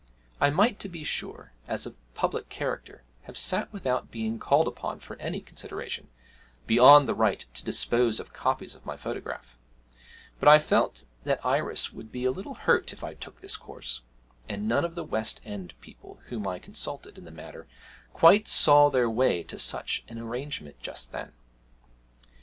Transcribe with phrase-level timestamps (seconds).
[0.39, 4.99] I might, to be sure, as a public character, have sat without being called upon
[4.99, 6.07] for any consideration,
[6.65, 9.59] beyond the right to dispose of copies of my photograph;
[10.39, 14.01] but I felt that Iris would be a little hurt if I took this course,
[14.49, 17.67] and none of the West end people whom I consulted in the matter
[18.11, 21.31] quite saw their way to such an arrangement just then.